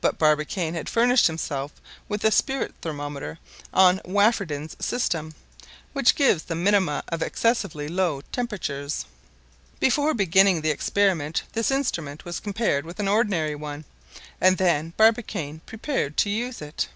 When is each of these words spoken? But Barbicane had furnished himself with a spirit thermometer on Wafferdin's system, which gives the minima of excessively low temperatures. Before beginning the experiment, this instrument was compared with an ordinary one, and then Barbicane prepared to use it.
But 0.00 0.16
Barbicane 0.16 0.74
had 0.74 0.88
furnished 0.88 1.26
himself 1.26 1.72
with 2.08 2.22
a 2.22 2.30
spirit 2.30 2.72
thermometer 2.80 3.40
on 3.74 4.00
Wafferdin's 4.04 4.76
system, 4.80 5.34
which 5.92 6.14
gives 6.14 6.44
the 6.44 6.54
minima 6.54 7.02
of 7.08 7.20
excessively 7.20 7.88
low 7.88 8.20
temperatures. 8.30 9.06
Before 9.80 10.14
beginning 10.14 10.60
the 10.60 10.70
experiment, 10.70 11.42
this 11.52 11.72
instrument 11.72 12.24
was 12.24 12.38
compared 12.38 12.86
with 12.86 13.00
an 13.00 13.08
ordinary 13.08 13.56
one, 13.56 13.84
and 14.40 14.56
then 14.56 14.92
Barbicane 14.96 15.62
prepared 15.66 16.16
to 16.18 16.30
use 16.30 16.62
it. 16.62 16.86